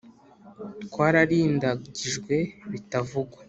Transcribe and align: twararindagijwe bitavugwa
twararindagijwe 0.85 2.35
bitavugwa 2.71 3.37